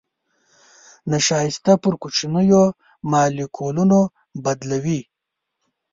نشایسته 1.11 1.71
پر 1.81 1.93
کوچنيو 2.01 2.63
مالیکولونو 3.11 4.01
بدلوي. 4.43 4.99